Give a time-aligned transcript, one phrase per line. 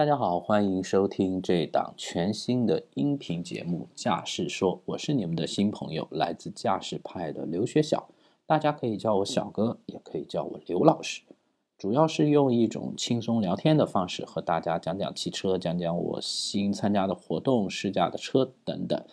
[0.00, 8.08] 大家好，欢迎收听这档全新的音频节目《驾驶说》，我是你们的新朋友，来自驾驶派的刘学晓，
[8.46, 11.20] 大家可以叫我小哥，也可以叫我刘老师。
[11.76, 19.04] 主要是用一种轻松聊天的方式和大家讲讲汽车，讲讲我新参加的活动、试驾的车等等。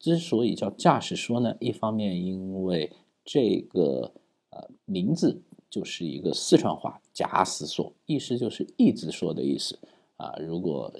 [0.00, 2.90] 之所以叫驾驶说呢，一方面因为
[3.24, 4.12] 这个
[4.50, 5.40] 呃名字
[5.70, 9.78] 就是一个四川话“假死说”，意思就是一直说的意思。
[10.22, 10.92] 啊，如果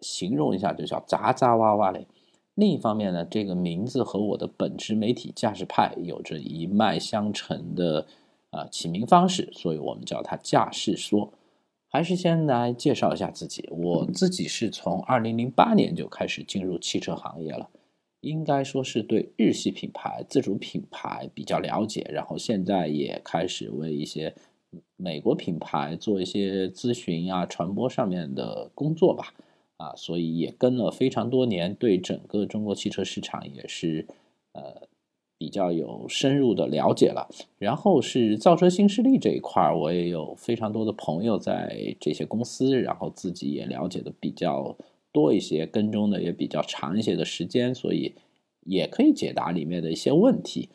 [0.00, 2.08] 形容一下，就叫杂杂哇哇嘞。
[2.56, 8.04] 另一方面呢，这个名字和我的本职媒体驾驶派有着一脉相承的
[8.50, 11.32] 啊起名方式，所以我们叫它驾驶说。
[11.88, 17.70] 还是先来介绍一下自己，我自己是从二零零八年就开始进入汽车行业了，
[18.20, 24.34] 应该说是对日系品牌、自主品牌比较了解，然后现在也开始为一些。
[24.96, 29.34] 美国品牌做一些咨询啊、传播上面的工作吧，
[29.76, 34.06] 啊，所以也跟了非常多年，对整个中国汽车市场也是
[34.52, 34.88] 呃
[35.36, 37.28] 比较有深入的了解了。
[37.58, 44.76] 然后是造车新势力这一块儿，我也有非常多的朋友在这些公司，然后自己也了解的比较
[45.12, 48.14] 多一些，跟踪的也比较长一些的时间，所以
[48.64, 50.68] 也可以解答里面的一些问题。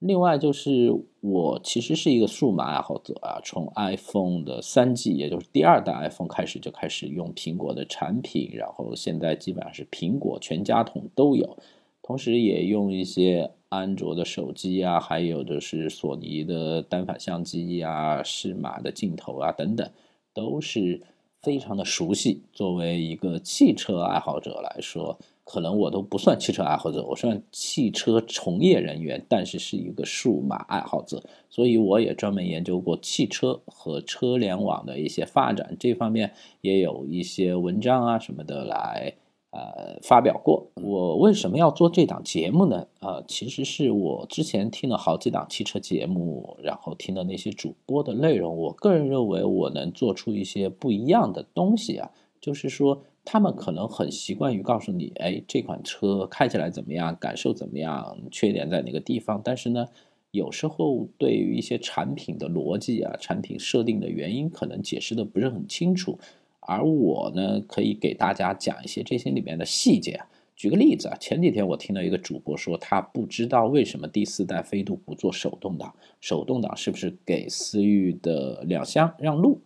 [0.00, 11.58] 另外就是我其实是一个数码爱好者啊，从 iPhone 的三 G，也就是第二代 iPhone 开始就开始用苹果的产品，然后现在基本上是苹果全家桶都有，
[12.02, 19.86] 同时也用一些安卓的手机啊，还有就是索尼的单反相机呀、适马的镜头啊等等，
[20.32, 21.02] 都是
[21.42, 22.42] 非常的熟悉。
[22.54, 25.18] 作为一个汽车爱好者来说。
[25.52, 39.12] 可能我都不算汽车爱好者，我算汽车从业人员，但是是一个数码爱好者，所以我也专门研究过汽车和车联网的一些发展，这方面也有一些文章啊什么的来
[39.50, 40.68] 呃发表过。
[40.76, 42.86] 我为什么要做这档节目呢？
[43.00, 52.08] 呃，其实是我之前听了好几档汽车节目，然后听的那些主播的内容，我个人认为我能做出一些不一样的东西啊，
[52.40, 53.02] 就是说。
[53.22, 59.40] 他们可能很习惯于告诉你，哎，这款车开起来怎么样，感受怎么样，缺点在哪个地方。
[59.44, 59.86] 但是呢，
[60.30, 66.18] 有时候对于一些产品的逻辑啊、产品设定的原因，可能解释的不是很清楚。
[66.60, 70.18] 而我呢，可以给大家讲一些这些里面的细节。
[70.56, 79.60] 举个例子啊，前几天我听到一个主播说，他不知道为什么第四代飞度不做手动挡，手动挡是不是给思域的两厢让路？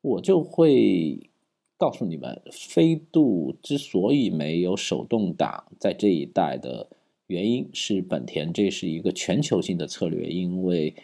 [0.00, 1.28] 我就会。
[1.76, 6.88] 告诉你们，飞度之所以没有手动挡在这一代的
[7.26, 10.94] 原因是本田这是一个全球性的策略，因为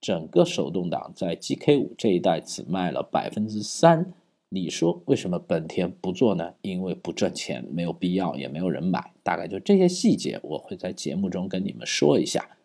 [0.00, 4.12] 整个手动挡在 GK 五这一代只卖了百分之三。
[4.52, 6.54] 你说为什么本田不做呢？
[6.62, 9.12] 因为不赚钱，没有必要，也没有人买。
[9.22, 12.56] 大概就这些细节，我会在节目中跟你们说一下。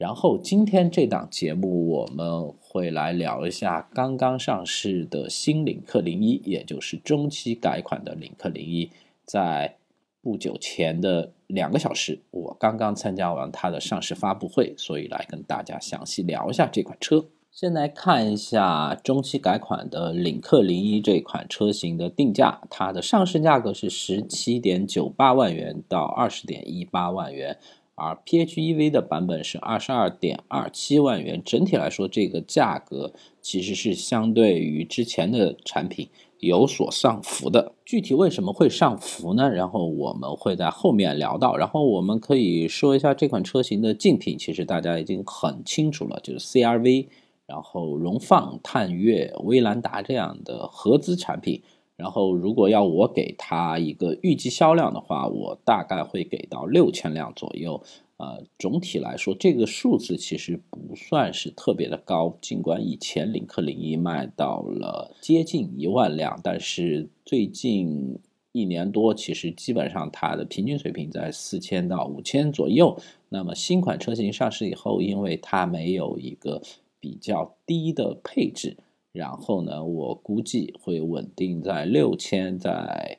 [0.00, 8.90] 然后今天这档节目我们会来聊一下刚刚上市的新领克零一，也就是中期改款的领克零一。
[9.26, 9.76] 在
[10.22, 17.26] 不久前的两个小时，我刚刚参加完它的上市发布会，所以来跟大家详细聊一下这款车。
[17.52, 27.58] 先来看一下中期改款的领克零一这款车型的定价，它的上市价格是十七点九八万元到二十点一八万元。
[28.00, 33.12] 而 PHEV 的版本是二十二点二七万元，整体来说，这个价格
[33.42, 36.08] 其实是相对于之前的产品
[36.38, 37.74] 有所上浮的。
[37.84, 39.50] 具体为什么会上浮呢？
[39.50, 41.58] 然后我们会在后面聊到。
[41.58, 47.08] 然后我们可以说一下这款车型的竞品，其实大家已经很清楚了，就是 CRV，
[47.44, 51.62] 然后荣放、探岳、威兰达这样的合资产品。
[52.00, 57.82] 然后，如果要我给它一个预计销量的话，我大概会给到六千辆左右。
[58.16, 62.34] 呃，总体来说，这个数字其实不算是特别的高。
[62.40, 68.18] 尽管以前领克零一卖到了接近一万辆，但是最近
[68.52, 72.96] 一年多，其实基本上它的平均水平在四千到五千左右。
[73.28, 76.62] 那么新款车型上市以后，因为它没有一个
[76.98, 78.78] 比较低的配置。
[79.12, 83.18] 然后呢，我估计会稳定在六千，在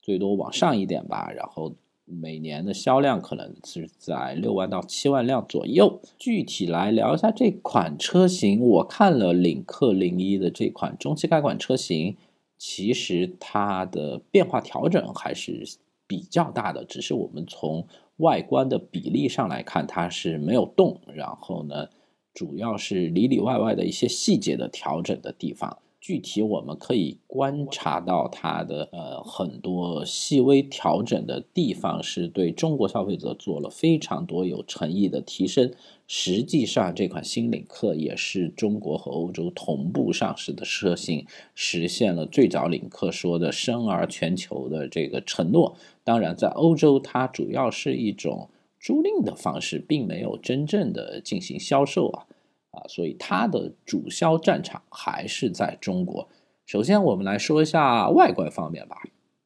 [0.00, 1.32] 最多往上一点吧。
[1.32, 1.74] 然后
[2.04, 6.00] 每年的销量可能是在六万到七万辆左右。
[6.16, 12.16] 具体来聊一下这款车型，我看了领克零一的这款中期改款车型，
[12.56, 15.64] 其实它的变化调整还是
[16.06, 17.88] 比较大的，只是我们从
[18.18, 21.00] 外观的比例上来看，它是没有动。
[21.12, 21.88] 然后呢？
[22.34, 35.72] 主要是里里外外的一些细节的调整的地方，具体我们可以观察到它的呃很多细微调整的地方，是对中国消费者做了非常多有诚意的提升。
[36.08, 41.24] 实际上，这款新领克也是中国和欧洲同步上市的车型，
[41.54, 45.76] 实现了最早领克说的生而全球的这个承诺。
[46.04, 48.50] 当然，在欧洲它主要是一种
[48.82, 52.26] 租赁的方式，并没有真正的进行销售啊。
[52.72, 56.28] 啊，所以它的主销战场还是在中国。
[56.66, 58.96] 首先，我们来说一下外观方面吧。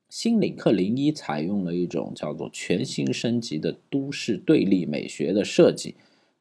[0.08, 5.96] 新领克零一采用了一种叫做全新升级的都市对立美学的设计，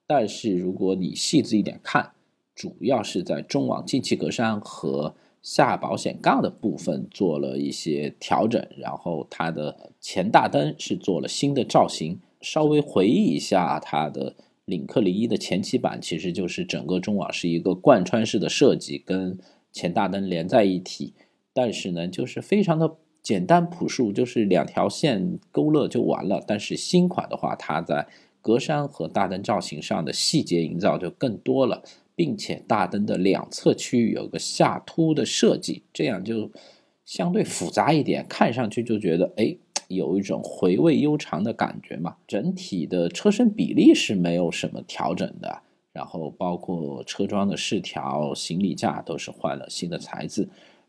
[0.05, 2.11] 但是如果你细致一点看，
[2.53, 12.19] 主要是在中网进气格栅和下保险杠的部分做了一些调整，然后它的前大灯是做了新的造型。
[12.45, 14.35] 稍微回忆一下它的。
[14.65, 19.37] 领克零一的前期版其实就是整个中网是一个贯穿式的设计，跟
[19.71, 21.13] 前大灯连在一起，
[21.53, 26.43] 但是呢，就是非常的简单朴素，就是两条线勾勒就完了。
[26.47, 28.07] 但是新款的话，它在
[28.41, 31.83] 格栅和大灯造型上的细节营造就更多了，
[32.15, 36.49] 并且大灯的两侧区域有个下凸的设计，这样就
[37.05, 39.55] 相对复杂一点，看上去就觉得哎。
[39.87, 42.15] 有一种回味悠长的感觉嘛。
[42.27, 45.61] 整体的车身比例是没有什么调整的，
[45.93, 50.47] 然后包括车窗的饰条、行李架都是换了新的材质。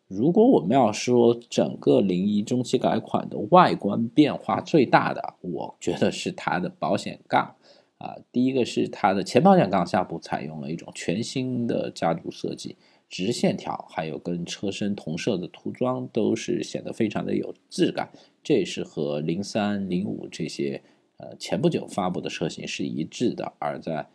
[0.08, 7.56] 如果我们要说整个零一中期改款的外观变化最大的，我觉得是它的保险杠
[7.98, 8.14] 啊。
[8.30, 12.76] 第一个是它的前保险杠下部采用了一种全新的家族设计，
[13.08, 18.08] 直线条，还有跟车身同色的涂装都是显得非常的有质感。
[18.46, 20.80] 这是和零三、零五这些
[21.16, 24.08] 呃前不久发布的车型是一致的，而在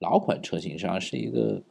[0.00, 1.62] 老款车型上是一个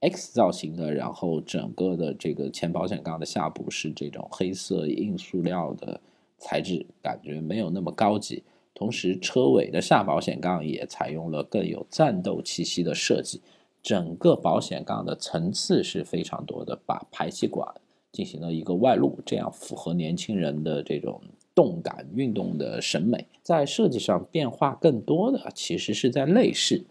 [0.00, 5.98] X 造型的，然后整个的这个前保险杠的下部是这种黑色硬塑料的
[6.36, 8.42] 材质，感觉没有那么高级。
[8.74, 13.40] 同时，车尾的下保险杠也采用了更有战斗气息的设计，
[13.82, 17.66] 整个保险杠的层次是非常多的，把排气管
[18.12, 21.18] 进行了一个外露，这样符合年轻人的这种。
[21.54, 26.84] 动感运动的审美，在设计上变化更多的其实是在内饰。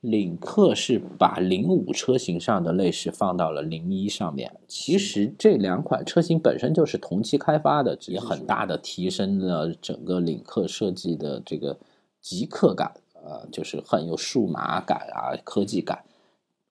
[0.00, 4.54] 领克是把零五车型上的内饰放到了零一上面。
[4.68, 11.76] 其实这两款车型本身就是同期开发的，也很大的提升了整个领克设计的这个
[12.20, 16.04] 极客感，呃，就是很有数码感啊，科技感。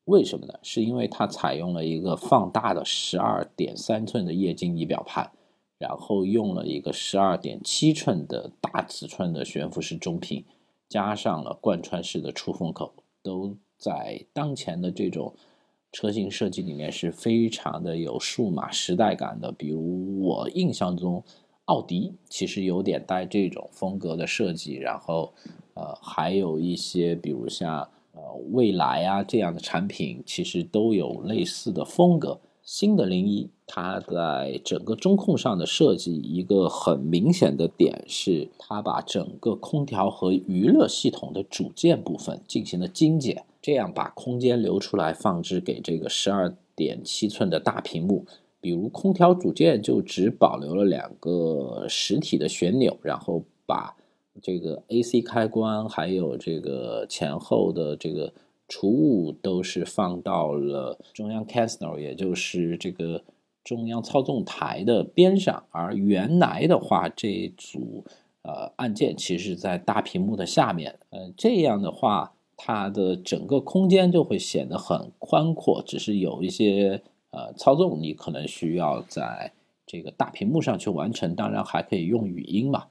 [0.05, 0.53] 为什么呢？
[0.63, 5.29] 是因为它采用了一个放大的十二点三寸的液晶仪表盘。
[5.77, 10.43] 然后用了一个十二点七寸的大尺寸的悬浮式中屏，
[10.89, 15.35] 加上了贯穿式的出风口，都在当前的这种
[15.91, 19.51] 车型设计里面是非常的有数码时代感的。
[19.51, 21.23] 比如我印象中，
[21.65, 25.31] 奥迪其实有点带这种风格的设计，然后
[25.75, 28.21] 呃还有一些比如像呃
[28.51, 32.39] 蔚来啊这样的产品，其实都有类似的风格。
[32.67, 48.25] 新的零一，它在整个中控上的设计，一个很明显的点是，它把整个空调和娱乐系统的组件部分进行了精简，这样把空间留出来放置给这个十二点七寸的大屏幕。
[48.59, 53.95] 比如空调组件就只保留了两个实体的旋钮，然后把
[54.41, 58.33] 这个 AC 开关还有这个前后的这个。
[58.67, 63.23] 储物都是放到了中央 caster，也就是这个
[63.63, 68.03] 中央操纵台的边上，而原来的话，这组
[68.41, 79.53] 呃按键其实在大屏幕的下面，呃，这样的话，它的整个空间就会显得很宽阔，只是有一些呃操纵你可能需要在
[79.85, 82.87] 这个大屏幕上去完成，当然还可以用语音嘛。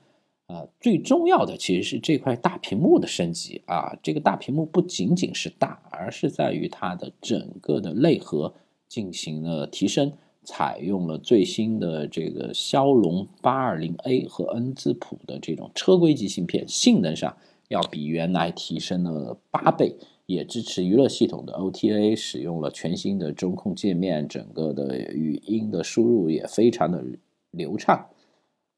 [0.46, 3.98] 啊，最重要的其实是这块大屏幕的升级啊！
[4.00, 8.54] 这个大屏幕不仅仅是大，而是在于它的整个的内核
[8.88, 10.12] 进行了提升，
[10.44, 17.36] 采用了最新的这个骁龙八二零 A 和恩智浦的这种车规级芯片，性能上
[17.66, 27.04] 要比原来提升了八倍，也支持娱乐系统的 OTA，使用了全新的中控界面，整个的语音的输入也非常的
[27.50, 28.06] 流畅。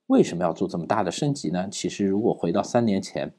[0.08, 1.68] 为什么要做这么大的升级呢？
[1.70, 3.32] 其实，如果回到三年前，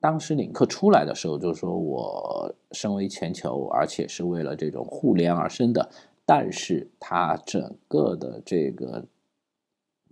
[0.00, 5.88] 当时领克出来的时候，就是说我身为全球，而且是为了这种互联而生的，
[6.24, 9.04] 但是它整个的这个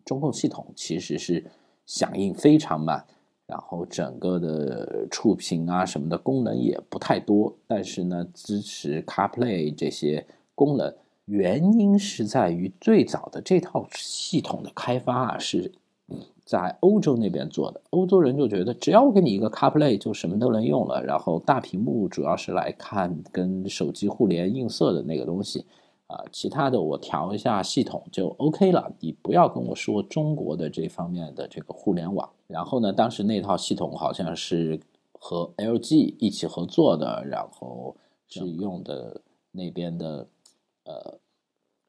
[0.04, 1.44] 中控系统其实是
[1.84, 3.04] 响应非常慢，
[3.46, 10.94] 然后整个的触屏啊什么的功能也不太多，但是呢，支持 CarPlay 这些功能。
[11.26, 15.72] 原因是在于最早的这套系统的开发啊是
[16.44, 25.64] 在欧洲那边做的，欧洲人就觉得只要我给你一个 CarPlay 就什么都能用了，然后大屏幕主要是来看跟手机互联映射的那个东西。
[26.06, 28.92] 啊，其他的我调一下系统就 OK 了。
[29.00, 32.28] 你不要跟我说中国的这方面的这个互联网。
[32.46, 34.78] 然后呢，当时那套系统好像是
[35.18, 37.96] 和 LG 一起合作的，然后
[38.28, 40.28] 是用的那边的
[40.84, 41.18] 呃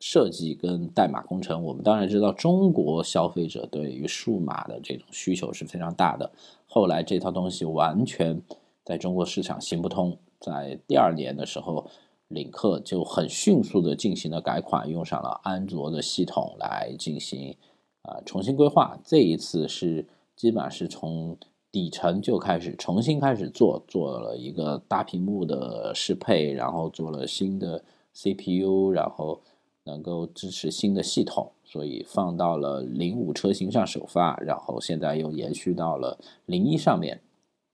[0.07, 1.63] 设计跟代码工程。
[1.63, 6.31] 我们当然知道，中国消费者对于数码的这种需求是非常大的。
[6.67, 8.39] 后来这套东西完全
[8.83, 11.87] 在中国市场行不通，在第二年的时候。
[12.29, 17.55] 领克就很迅速的进行了改款，用上了安卓的系统来进行
[18.01, 18.99] 啊重新规划。
[19.05, 20.03] 这一次是
[20.35, 21.37] 基本上是从
[21.71, 27.83] 底层就开始重新开始做，做了一个大屏幕的适配，然后做了新的
[28.15, 29.39] CPU，然后
[29.85, 37.21] 能够支持新的系统，所以放到了零五车型上首发，然后现在又延续到了零一上面，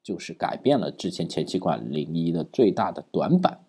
[0.04, 3.60] 就是改变了之前前期款零一的最大的短板。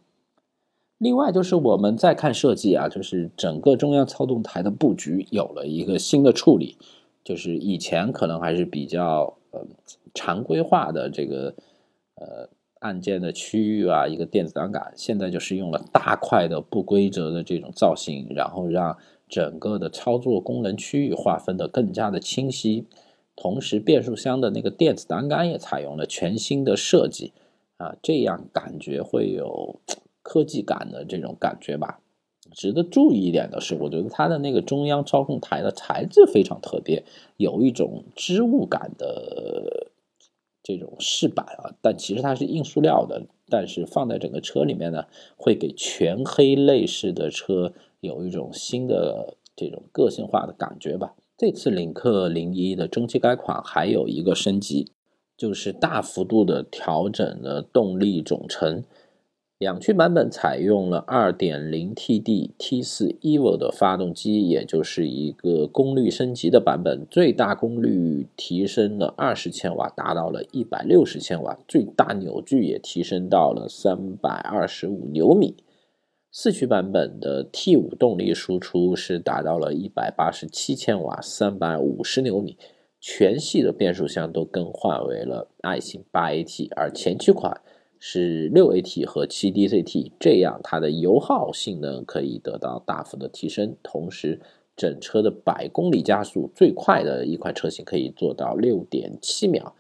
[0.99, 6.77] 另外就是我们再看设计啊，就是整个中央操纵台的布局有了一个新的处理，
[7.25, 9.67] 就是以前可能还是比较呃
[10.15, 11.55] 常规化的这个
[12.15, 12.49] 呃
[12.83, 18.99] 按键的区域啊，一个电子档杆，现在就是用了大块的不规则的这种造型，然后让
[19.29, 22.87] 整个的操作功能区域划分的更加的清晰，
[23.35, 27.33] 同时变速箱的那个电子档杆也采用了全新的设计
[27.79, 29.81] 啊，这样感觉会有。
[30.25, 31.99] 科技感的这种感觉吧，
[32.53, 37.03] 值得注意一点的是，我觉得它的那个中央操控台的材质非常特别，
[37.39, 39.89] 有一种织物感的
[40.63, 45.05] 这种饰板啊，但其实它是硬塑料的，但是放在整个车里面呢，
[45.37, 51.15] 会给全黑内饰的车有一种新的这种个性化的感觉吧。
[51.37, 54.93] 这次领克零一的中期改款还有一个升级，
[55.37, 58.85] 就是大幅度的调整了动力总成。
[59.63, 75.55] 两驱版本采用了 2.0T D T4 Evo 的发动机，也就是一个功率升级的版本，最大功率提升了20千瓦，达到了160千瓦，最大扭矩也提升到了325牛米。
[76.33, 82.57] 四驱版本的 T5 动力输出是达到了187千瓦，350牛米，
[83.01, 87.61] 全系的变速箱都更换为了爱信 8AT，而前驱款。
[88.05, 94.41] 是六 AT 和七 DCT，这样它的油耗性能可以得到大幅的提升，同时
[94.75, 99.77] 整车的百公里加速最快的一款车型可以做到六点七秒，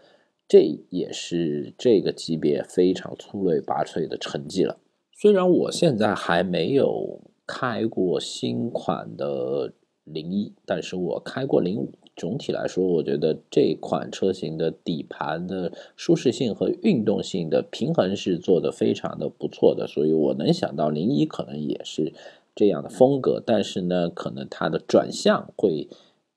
[0.46, 4.78] 这也是这个级别非常出类拔萃的成绩了。
[5.12, 9.72] 虽然我现在还没有开过新款的
[10.04, 11.90] 零一，但是我开过零五。
[12.16, 22.12] 总体来说，我觉得这款车型的底盘的舒适性和运动性的平衡是做的非常的不错的，所以我能想到零一可能也是
[22.54, 25.88] 这样的风格，但是呢，可能它的转向会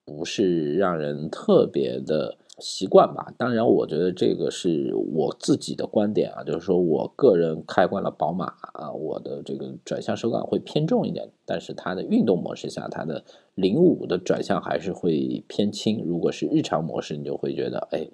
[0.06, 2.38] 不是让人特别的。
[2.60, 13.24] 习惯吧，当然，我觉得这个是我自己的观点啊，就是说我个人开惯了宝马啊，我的这个转向手感会偏重一点，但是它的运动模式下，它的
[13.56, 16.02] 零五的转向还是会偏轻。
[16.06, 18.08] 如果是日常模式，你就会觉得，哎，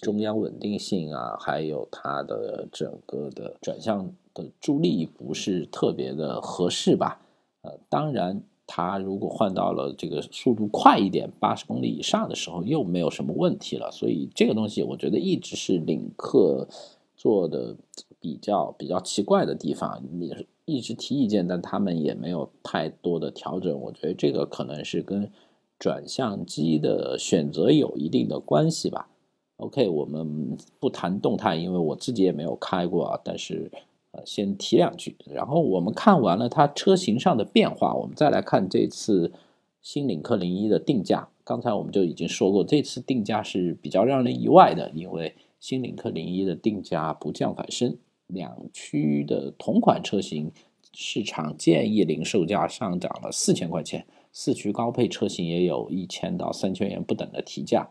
[0.00, 7.20] 中央稳定性啊，还有它的整个的转向的助力不是特别的合适吧？
[7.62, 8.42] 呃，当然。
[8.74, 13.90] 它如果换到了这个速度快一点，八十公里以上的时候，又没有什么问题了。
[13.92, 16.66] 所以这个东西，我觉得一直是领克
[17.14, 17.76] 做的
[18.18, 20.02] 比较比较奇怪的地方。
[20.18, 23.78] 也是一直提意见，但他们也没有太多的调整。
[23.78, 25.30] 我觉得这个可能是跟
[25.78, 29.10] 转向机的选择有一定的关系吧。
[29.58, 33.70] OK，我们不谈动态，因为我自己也没有开过啊，但是。
[34.12, 39.32] 呃，先提两句，然后我们看完了它车型上的变化，我们再来看这次
[39.80, 41.30] 新领克零一的定价。
[41.44, 50.52] 刚才我们就已经说过，这次定价是比较让人意外的，因为新领克零一的定价不降反升，两驱的同款车型
[50.92, 57.88] 市场建议零售价上涨了四千块钱，四驱高配车型也有一千到三千元不等的提价，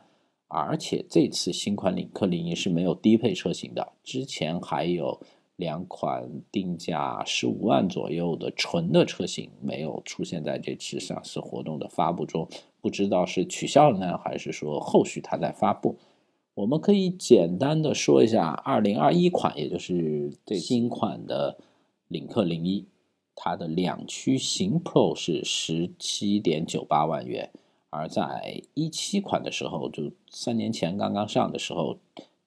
[0.47, 5.19] 而且这次新款领克零一是没有低配车型的，之前还有。
[5.55, 12.47] 两款定价十五万左右的纯的车型没有出现在这次上市活动的发布中，
[12.81, 15.97] 不知道是取消了呢，还是说后续它在发布？
[16.53, 21.57] 我们可以简单的说一下，二零二一款，也就是最新款的
[22.07, 22.85] 领克零一，
[23.35, 27.49] 它的两驱型 Pro 是十七点九八万元，
[27.89, 31.97] 而在一七款的时候，就三年前刚刚上的时候，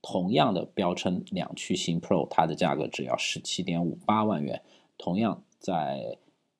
[0.04, 4.60] 同样的标称两驱型 Pro，它的价格只要十七点五八万元。
[4.98, 6.18] 同样在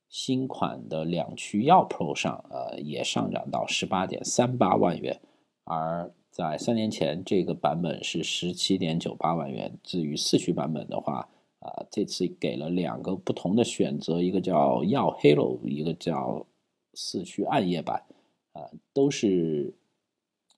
[0.09, 5.21] 新款的两驱耀 Pro 上，呃，也上涨到十八点三八万元，
[5.65, 9.79] 而在三年前这个版本是十七点九八万元。
[9.83, 16.47] 至于四驱版本的话，啊，这次给了两个不同的选择，一个叫耀 Halo，一个叫
[16.95, 18.05] 四驱暗夜版，
[18.53, 19.75] 啊，都是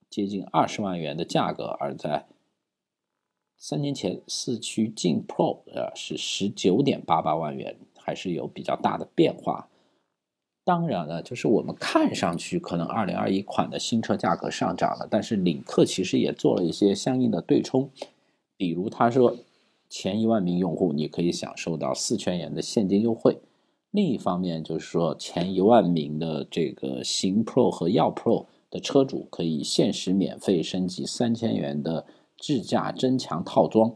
[0.08, 1.76] 接近二十万元的价格。
[1.80, 2.26] 而在
[3.58, 7.76] 三年前，四驱劲 Pro 呃是十九点八八万元。
[7.98, 9.68] 还是有比较大的变化。
[10.64, 17.90] 当然了，就是我们看上去可能二零二一款的新车价格上涨了，但是领克其实也做了一些相应的对冲，
[18.56, 19.36] 比如他说
[19.88, 23.40] 前一万名用户你可以享受到四千元的现金优惠，
[23.90, 33.94] 另一方面就是说前一万名的这个行 Pro 和耀 Pro 的车主可以限时免费升级三千元的智驾增强套装。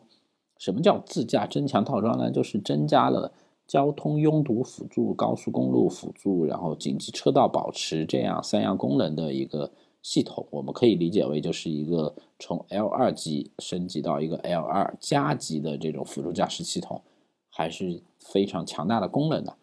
[0.59, 2.31] 什么叫自驾增强套装呢？
[2.31, 3.33] 就是增加了。
[3.67, 9.71] 交通拥堵辅助、高速公路辅助，然后紧急车道保持这样三样功能的一个
[10.03, 17.01] 系统，我们可以理解为就是一个从 L 二级升级到一个 L 二加级的这种辅助驾驶系统，
[17.49, 19.55] 还是非常强大的功能的。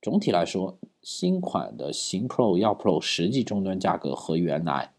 [0.00, 4.94] 总体来说，新款的行 Pro、耀 Pro 实际终端价格和原来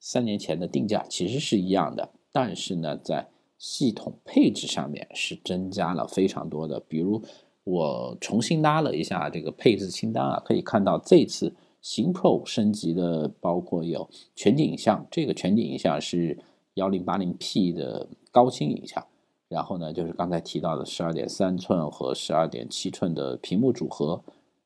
[0.00, 7.22] 三年前的定价其实是一样的，但是呢，在系统配置上面是增加了非常多的，比如。
[7.64, 16.36] 我重新拉了一下这个配置清单啊，可以看到这次新 Pro 升级的包括有全景影像，这个全景影像是
[16.74, 19.06] 幺零八零 P 的高清影像，
[19.48, 24.20] 然后呢就是刚才提到的十二点三寸和十二点七寸的屏幕组合，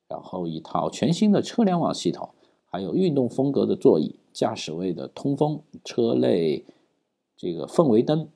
[0.07, 2.27] 然后一套全新的车联网系统，
[2.65, 6.65] 还有运动风格的座椅，驾驶位的通风，车内
[7.37, 8.27] 这个氛围灯，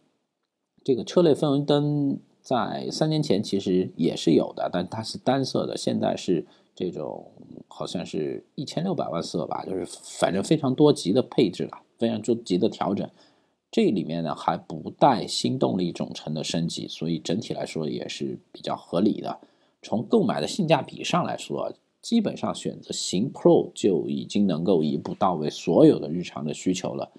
[0.83, 2.19] 这个车内氛围灯。
[2.43, 7.31] 在三年前其实也是有的，但它是单色的，现在是这种
[7.67, 13.07] 好像是一千六百万色吧，就是反正非常多级的配置了，非常多级的调整。
[13.69, 19.39] 这里面呢还不带新动力总成的升级，所以整体来说也是比较合理的。
[19.83, 27.11] 从购买的性价比上来说，基本上选择型 Pro 就已经能够一步到位所有的日常的需求了。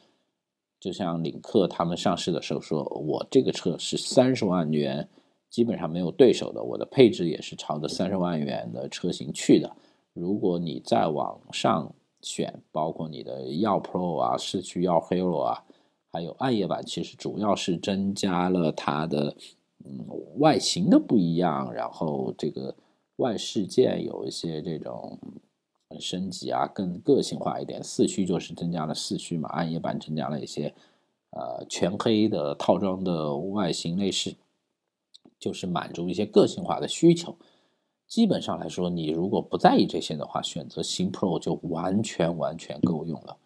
[0.83, 5.09] 就像领克他们上市的时候说，我这个车是三十万元，
[5.49, 6.61] 基本上没有对手的。
[6.61, 9.77] 我的配置也是朝着三十万元的车型去的。
[10.13, 15.63] 如果你再往上选，包括你的耀 Pro 啊、市区耀 Hero 啊，
[16.11, 19.37] 还有暗夜版，其实主要是增加了它的
[19.85, 20.05] 嗯
[20.39, 22.75] 外形的不一样，然后这个
[23.19, 25.17] 外饰件有一些这种。
[26.01, 27.83] 升级啊，更个性化一点。
[27.83, 30.75] 四驱就是增加了四驱嘛，暗夜版增加了一些，
[31.31, 34.35] 呃，全黑的套装的外形内饰，
[35.39, 37.37] 就是满足一些个性化的需求。
[38.07, 43.37] 基本上来说，你如果不在意这些的话，选择新 Pro 就完全完全够用了。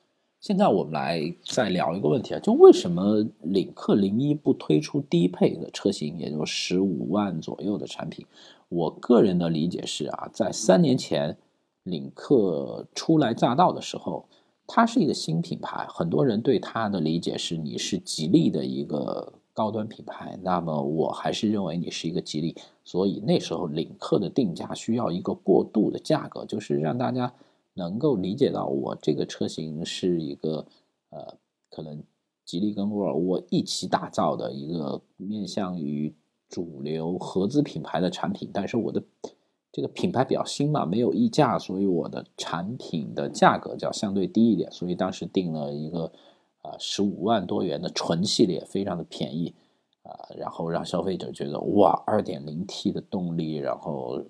[0.41, 8.27] 现在我们来再聊一个问题啊，就为什么领克零一不推出低配的车型，也就十五万左右的产品？
[8.69, 11.37] 我个人的理解是啊，在三年前。
[11.87, 14.29] 领克初来乍到的时候，
[14.67, 20.37] 它是一个新品牌，很多人对它的理解是你是吉利的一个高端品牌。
[20.43, 27.33] 那么我还是认为你是一个吉利，所以那时候领克的定价需要一个过渡的价格，就是让大家
[27.75, 30.67] 能够理解到我这个车型是一个
[31.11, 31.37] 呃，
[31.71, 32.03] 可能
[32.45, 36.13] 吉利跟沃尔沃一起打造的一个面向于
[36.49, 39.01] 主流合资品牌的产品，但是我的。
[39.77, 46.11] 这个品牌比较新嘛，没有溢价，所以我的产品的价格就要相对低一点，所以当时定了一个
[46.63, 49.55] 啊十五万多元的纯系列，非常的便宜
[50.03, 54.25] 啊，然后让消费者觉得哇，二点零 T 的动力，然后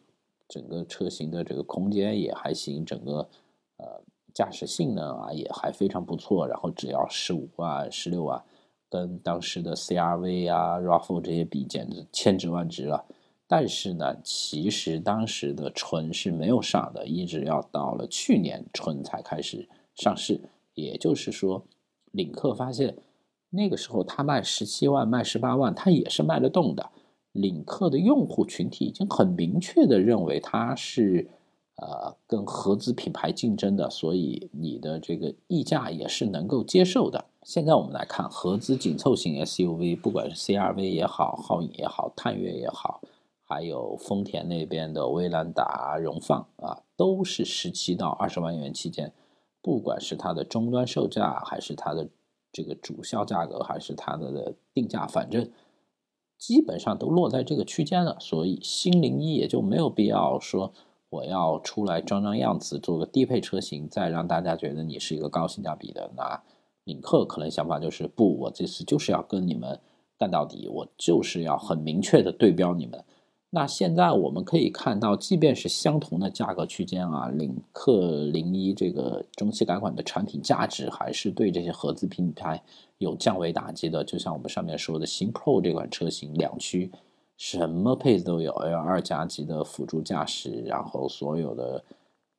[0.49, 3.29] 整个车型的这个空间也还行，整个
[3.77, 4.03] 呃
[4.35, 8.43] 驾驶性能啊也还非常不错，然后只要十五万、十六万，
[8.91, 13.05] 跟当时的 CRV 啊、RAV4 这些比，简直千值万值了。
[13.49, 20.41] 但是呢，其实当时的纯是没有上的，一直要到了去年纯才开始上市。
[20.75, 21.65] 也就是说，
[22.11, 22.97] 领克发现
[23.51, 26.91] 那个时候他卖十七万、卖十八万，他也是卖得动的。
[27.33, 31.29] 领克的用户群体已经很明确的认为它是
[31.77, 37.27] 呃跟合资品牌竞争的，所以你的这个溢价也是能够接受的。
[37.43, 43.03] 现在我们来看合资紧凑型 SUV，不管是 CRV 也好，皓影也好，探岳也好。
[43.49, 49.13] 还有丰田那边的威兰达、荣放啊，都是十七到二十万元期间。
[49.63, 52.09] 不管是它的终端售价，还是它的
[52.53, 55.49] 这个主销价格，还是它的定价，反正
[56.37, 58.17] 基本上都落在这个区间了。
[58.19, 60.73] 所以新零一也就没有必要说
[61.09, 66.11] 我要出来装装样子，做个低配车型，再让大家觉得你是一个高性价比的。
[66.17, 66.43] 那
[66.85, 69.81] 领克可能想法就是不，我这次就是要跟你们
[70.19, 73.05] 干到底，我就是要很明确的对标你们。
[73.57, 82.63] 那现在我们可以看到，即便是相同的价格区间啊，领克零一这个中期改款的产品价值还是对这些合资品牌
[82.99, 84.05] 有降维打击的。
[84.05, 86.91] 就像我们上面说的，新 Pro 这款车型两驱，
[87.39, 91.83] 什么配置都有，L 二加级的辅助驾驶，然后所有的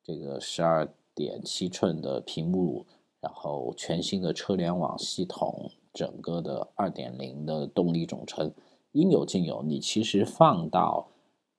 [0.03, 2.85] 这个十二点七寸的屏幕，
[3.21, 8.53] 然后全新的车联网系统，整个的二点零的动力总成。
[8.93, 11.07] 应有尽有，你其实放到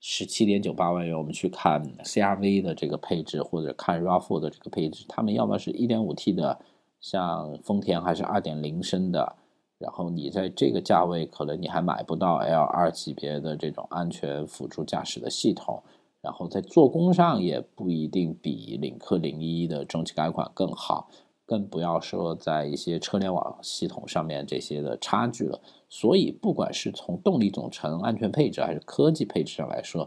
[0.00, 6.58] 十七点九八万元，我们去看 CRV 的这个配置，或者看 RAV4 的这个配置，他们要么是一点五 T 的，
[7.00, 9.36] 像丰田还是二点零升的，
[9.78, 15.82] 然后你在这个价位，可能你还买不到 L2 级别的这种安全辅助驾驶的系统，
[16.20, 21.08] 然后在做工上也不一定比领克零一的中期改款更好。
[21.48, 25.58] 更不要说在一些车联网系统上面这些的差距了。
[25.88, 30.06] 所以，不管是从动力总成、安全配置还是科技配置上来说，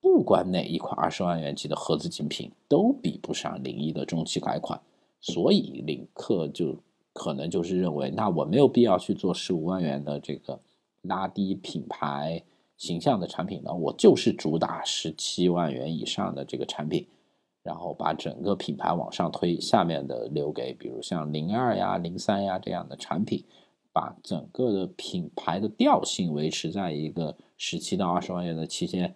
[0.00, 4.80] 不管哪一款二十万元级的合资精品都比不上零一的中期改款。
[5.20, 6.78] 所以，领克就
[7.12, 10.58] 可能就是认为，那我没有必要去做十五万元的这个
[11.02, 12.42] 拉低品牌
[12.78, 17.06] 形象的产品呢，我就是主打十七万元以上的这个产品。
[17.62, 23.44] 然后把整个品牌往上推，下面的留给比如像零二呀、零三呀这样的产品，
[23.92, 29.14] 把整个的品牌的调性维持在一个十七到二十万元的期间，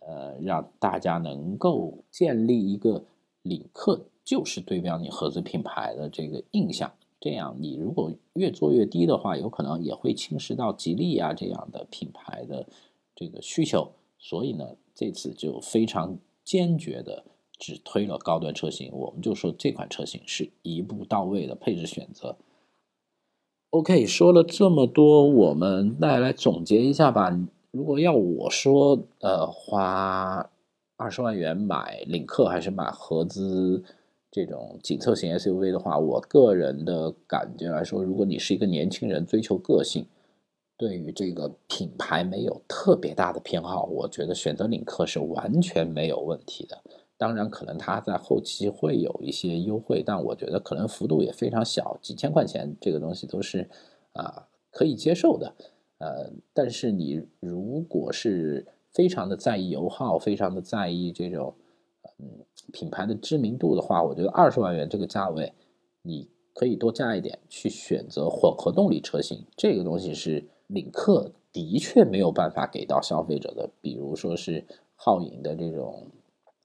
[0.00, 3.04] 呃，让大家能够建立一个
[3.42, 6.92] 领克就是对标你合资品牌的这个印象。
[7.20, 12.66] 这样你如果越做越低的话，有可能也会侵蚀到吉利呀这样的品牌的
[13.14, 13.92] 这个需求。
[14.18, 17.24] 所以呢，这次就非常坚决的。
[17.64, 22.36] 只推了高端车型，我们就说这款车型是一步到位的配置选择。
[23.70, 27.34] OK，说了这么多，我们再来总结一下吧。
[27.70, 30.50] 如果要我说，呃，花
[30.98, 33.82] 二十万元买领克还是买合资
[34.30, 40.04] 这种紧凑型 SUV 的话，我个人的感觉来说，如果你是一个年轻人，追求个性，
[40.76, 46.82] 对于这个品牌没有特别大的偏好，我觉得选择领克是完全没有问题的。
[47.16, 53.70] 当然，可能它在后期会有一些优惠，但我觉得可能幅度也非常小，几千块钱这个东西都是
[54.14, 55.54] 啊可以接受的。
[55.98, 61.54] 呃，但是你如果是非常的在意油耗，非常的在意这种
[62.18, 65.52] 嗯品牌的知名度的话，我觉得二十万元这个价位，
[66.02, 74.66] 你可以多加一点去选择混合动力车型，这个东西是领克的确没有办法给到消费者的，比如说是
[74.98, 76.08] 皓影的这种。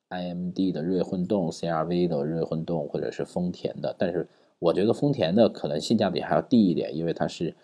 [0.09, 4.27] iMD 的锐混动，CRV 的锐混动，或者是丰田的，但是
[4.59, 7.55] 我觉得丰田的可能性价比还要低一点，因为它是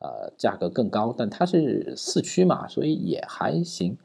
[0.00, 3.96] 呃价格更高，但它是四驱嘛，所以也还行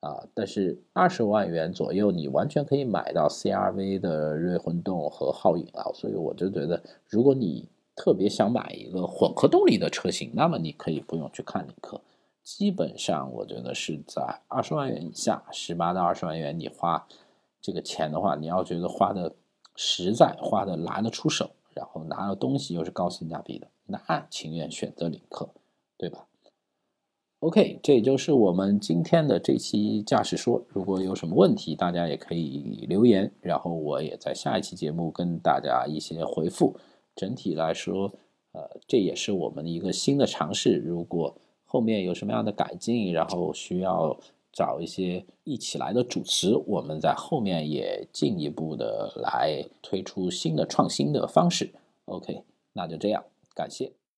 [0.00, 0.28] 啊。
[0.34, 11.98] 但是二十万元左右，你完全可以买到 CRV 的锐混动和皓影啊，所以我就觉得，如果你特别想买一个混合动力的车型，那么你可以不用去看领克，
[12.44, 17.06] 基本上我觉得是在二十万元以下，十八到二十万元你花。
[17.66, 19.34] 这个钱的话，你要觉得花的
[19.74, 25.50] 实在，花的拿得出手，然后拿的东西又是高性价比的，那情愿选择领克，
[25.98, 26.28] 对吧
[27.40, 30.62] ？OK，这也就是我们今天的这期驾驶说。
[30.68, 36.78] 如果有什么问题，大家也可以留言，然后我也在下一期节目跟大家一些回复。
[37.16, 38.12] 整体来说，
[38.52, 40.76] 呃，这也是我们的一个新的尝试。
[40.76, 44.16] 如果后面有什么样的改进，然后需要。
[44.56, 51.74] 找一些一起来的主持，我们在后面也进一步的来推出新的创新的方式。
[52.06, 52.42] OK，
[52.72, 53.22] 那就这样，
[53.54, 53.92] 感谢。